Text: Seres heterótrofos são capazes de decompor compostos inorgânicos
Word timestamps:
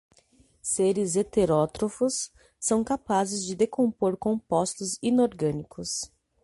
Seres 0.63 1.15
heterótrofos 1.15 2.31
são 2.59 2.83
capazes 2.83 3.45
de 3.45 3.53
decompor 3.53 4.17
compostos 4.17 4.97
inorgânicos 4.99 6.11